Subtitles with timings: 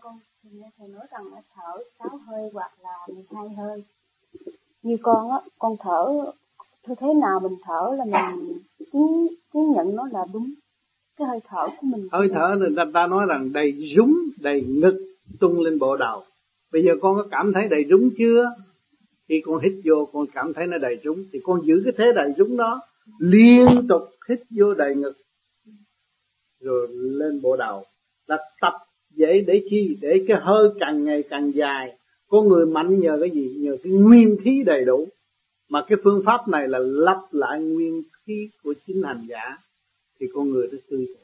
[0.00, 3.84] con thì nghe thầy nói rằng là thở sáu hơi hoặc là 12 hơi.
[4.82, 6.32] Như con á con thở
[6.86, 8.58] tôi thế nào mình thở là mình
[8.92, 10.50] cứ cứ nhận nó là đúng.
[11.16, 14.62] Cái hơi thở của mình hơi thở người ta, ta nói rằng đầy rúng đầy
[14.62, 16.22] ngực tung lên bộ đầu.
[16.72, 18.54] Bây giờ con có cảm thấy đầy rúng chưa?
[19.28, 22.12] Khi con hít vô con cảm thấy nó đầy rúng thì con giữ cái thế
[22.14, 22.80] đầy rúng đó
[23.18, 25.12] liên tục hít vô đầy ngực
[26.60, 27.84] rồi lên bộ đầu.
[28.26, 28.72] Là tập
[29.16, 29.98] vậy để chi?
[30.00, 31.96] Để cái hơi càng ngày càng dài.
[32.28, 33.54] Con người mạnh nhờ cái gì?
[33.58, 35.08] Nhờ cái nguyên khí đầy đủ.
[35.68, 39.58] Mà cái phương pháp này là lắp lại nguyên khí của chính hành giả,
[40.20, 41.20] thì con người nó tươi trẻ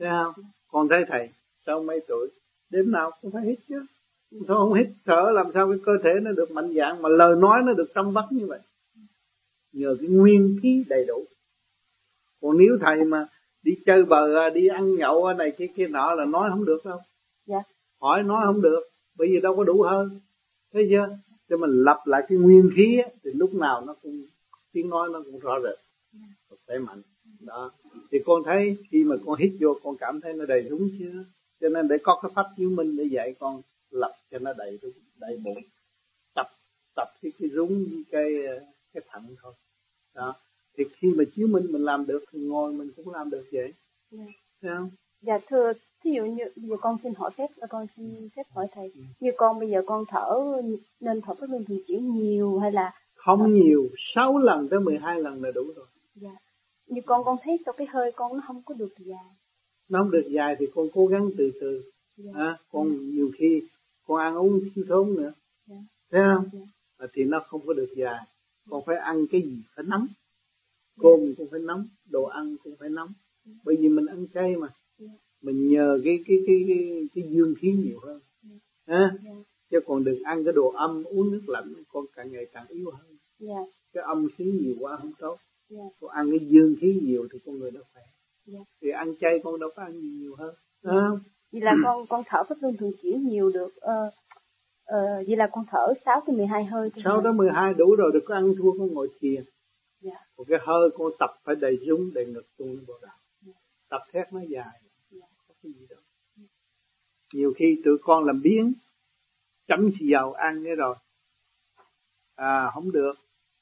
[0.00, 0.44] thấy không?
[0.68, 1.28] Con thấy thầy
[1.66, 2.28] sau mấy tuổi?
[2.70, 3.82] Đêm nào cũng phải hít chứ.
[4.30, 4.86] Thôi không hít?
[5.04, 7.94] Thở làm sao cái cơ thể nó được mạnh dạng mà lời nói nó được
[7.94, 8.60] tâm vắt như vậy?
[9.72, 11.24] Nhờ cái nguyên khí đầy đủ.
[12.40, 13.26] Còn nếu thầy mà
[13.62, 16.98] đi chơi bờ đi ăn nhậu này kia kia nọ là nói không được đâu.
[17.46, 17.58] Dạ.
[18.00, 18.80] hỏi nói không được
[19.14, 20.20] bởi vì đâu có đủ hơn.
[20.72, 21.18] Thấy chưa?
[21.48, 24.22] Cho mình lập lại cái nguyên khí á, thì lúc nào nó cũng
[24.72, 25.78] tiếng nói nó cũng rõ rệt.
[26.12, 26.56] Dạ.
[26.66, 27.02] khỏe mạnh.
[27.40, 27.70] Đó.
[28.10, 31.24] Thì con thấy khi mà con hít vô con cảm thấy nó đầy đúng chưa
[31.60, 34.78] cho nên để có cái pháp chứng minh để dạy con lập cho nó đầy
[34.82, 35.58] đúng đầy bụng.
[36.34, 36.46] Tập
[36.96, 38.32] tập cái cái rúng cái
[38.94, 39.52] cái thận thôi.
[40.14, 40.34] Đó
[40.80, 43.72] thì khi mà chiếu minh mình làm được thì ngồi mình cũng làm được vậy
[44.10, 44.24] dạ.
[44.62, 45.72] thấy không dạ thưa
[46.04, 49.00] thí dụ như bây giờ con xin hỏi phép con xin phép hỏi thầy ừ.
[49.20, 50.62] như con bây giờ con thở
[51.00, 53.46] nên thở pháp luân thường chuyển nhiều hay là không thở...
[53.46, 56.36] nhiều 6 lần tới 12 lần là đủ rồi dạ
[56.86, 59.24] như con con thấy sao cái hơi con nó không có được dài
[59.88, 61.82] nó không được dài thì con cố gắng từ từ
[62.16, 62.32] dạ.
[62.34, 62.96] à, con dạ.
[63.14, 63.62] nhiều khi
[64.06, 65.32] con ăn uống thiếu thốn nữa
[65.66, 65.76] dạ.
[66.10, 66.60] thấy không dạ.
[66.98, 68.18] à, thì nó không có được dài
[68.70, 70.06] con phải ăn cái gì phải nóng
[71.02, 73.12] cơm cũng phải nóng đồ ăn cũng phải nóng
[73.64, 74.68] bởi vì mình ăn chay mà
[75.42, 78.20] mình nhờ cái cái cái cái, cái dương khí nhiều hơn
[78.86, 79.12] ha
[79.70, 82.90] chứ còn đừng ăn cái đồ âm uống nước lạnh con càng ngày càng yếu
[82.90, 83.16] hơn
[83.48, 83.66] yeah.
[83.92, 85.36] cái âm khí nhiều quá không tốt
[85.70, 85.86] yeah.
[86.00, 88.02] con ăn cái dương khí nhiều thì con người nó khỏe
[88.52, 88.66] yeah.
[88.82, 90.96] thì ăn chay con đâu có ăn gì nhiều hơn yeah.
[90.96, 91.08] à.
[91.52, 94.14] vậy là con con thở pháp luân thường chuyển nhiều được uh,
[94.94, 98.22] uh, vậy là con thở 6 tới 12 hơi 6 tới 12 đủ rồi được
[98.24, 99.44] có ăn thua con ngồi thiền
[100.04, 100.18] yeah.
[100.36, 103.10] một cái hơi con tập phải đầy rúng đầy ngực tung lên bộ đầu
[103.46, 103.56] yeah.
[103.88, 104.80] tập thét nó dài
[105.12, 105.30] yeah.
[105.48, 106.00] có cái gì đâu
[106.38, 106.50] yeah.
[107.34, 108.72] nhiều khi tụi con làm biến
[109.68, 110.94] chấm xì dầu ăn cái rồi
[112.34, 113.14] à không được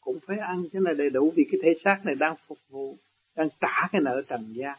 [0.00, 2.96] cũng phải ăn cái này đầy đủ vì cái thể xác này đang phục vụ
[3.34, 4.78] đang trả cái nợ trần gian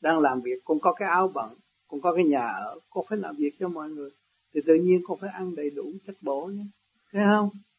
[0.00, 1.54] đang làm việc con có cái áo bận
[1.88, 4.10] con có cái nhà ở con phải làm việc cho mọi người
[4.54, 6.64] thì tự nhiên con phải ăn đầy đủ chất bổ nhé
[7.12, 7.50] thấy không